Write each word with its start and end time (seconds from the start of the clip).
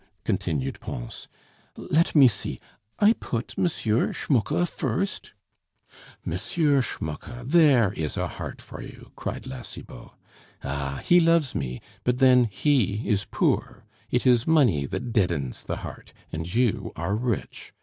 continued 0.23 0.79
Pons. 0.79 1.27
"Let 1.77 2.15
me 2.15 2.27
see; 2.27 2.59
I 2.97 3.13
put 3.13 3.53
M. 3.55 3.65
Schmucke 3.67 4.67
first" 4.67 5.33
"M. 6.25 6.31
Schmucke! 6.81 7.29
there 7.45 7.93
is 7.93 8.17
a 8.17 8.27
heart 8.27 8.63
for 8.63 8.81
you," 8.81 9.11
cried 9.15 9.45
La 9.45 9.61
Cibot. 9.61 10.09
"Ah! 10.63 11.01
he 11.05 11.19
loves 11.19 11.53
me, 11.53 11.81
but 12.03 12.17
then 12.17 12.45
he 12.45 13.07
is 13.07 13.25
poor. 13.29 13.85
It 14.09 14.25
is 14.25 14.47
money 14.47 14.87
that 14.87 15.13
deadens 15.13 15.63
the 15.65 15.75
heart; 15.85 16.13
and 16.31 16.51
you 16.51 16.91
are 16.95 17.15
rich! 17.15 17.71